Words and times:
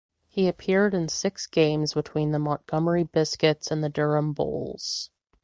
He 0.27 0.47
appeared 0.47 0.95
in 0.95 1.09
six 1.09 1.45
games 1.45 1.93
between 1.93 2.31
the 2.31 2.39
Montgomery 2.39 3.03
Biscuits 3.03 3.69
and 3.69 3.83
the 3.83 3.89
Durham 3.89 4.33
Bulls. 4.33 5.11